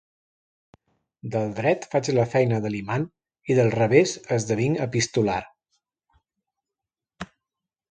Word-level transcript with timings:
Del 1.35 1.51
dret 1.59 1.85
faig 1.91 2.09
la 2.19 2.25
feina 2.31 2.57
de 2.63 2.71
l'imant 2.77 3.05
i 3.55 3.59
del 3.61 3.71
revés 3.77 4.15
esdevinc 4.39 4.83
epistolar. 4.89 5.39